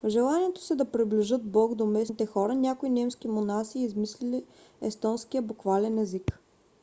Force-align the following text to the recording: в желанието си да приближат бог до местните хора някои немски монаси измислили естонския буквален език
в 0.03 0.09
желанието 0.09 0.61
си 0.61 0.75
да 0.75 0.85
приближат 0.91 1.43
бог 1.51 1.75
до 1.75 1.85
местните 1.85 2.25
хора 2.25 2.55
някои 2.55 2.89
немски 2.89 3.27
монаси 3.27 3.79
измислили 3.79 4.43
естонския 4.81 5.41
буквален 5.41 5.97
език 5.99 6.39